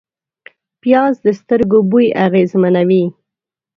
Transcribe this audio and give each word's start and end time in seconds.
پیاز 0.81 1.13
د 1.25 1.27
سترګو 1.39 1.79
بوی 1.89 2.07
اغېزمنوي 2.25 3.05